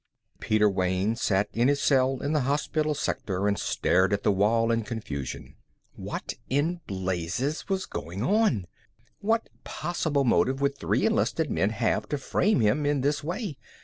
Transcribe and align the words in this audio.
Peter 0.39 0.67
Wayne 0.67 1.15
sat 1.15 1.47
in 1.53 1.67
his 1.67 1.79
cell 1.79 2.23
in 2.23 2.33
the 2.33 2.39
hospital 2.39 2.95
sector 2.95 3.47
and 3.47 3.59
stared 3.59 4.11
at 4.13 4.23
the 4.23 4.31
wall 4.31 4.71
in 4.71 4.81
confusion. 4.81 5.53
What 5.93 6.33
in 6.49 6.81
blazes 6.87 7.69
was 7.69 7.85
going 7.85 8.23
on? 8.23 8.65
What 9.19 9.47
possible 9.63 10.23
motive 10.23 10.59
would 10.59 10.75
three 10.75 11.05
enlisted 11.05 11.51
men 11.51 11.69
have 11.69 12.09
to 12.09 12.17
frame 12.17 12.61
him 12.61 12.83
in 12.83 13.01
this 13.01 13.23
way? 13.23 13.59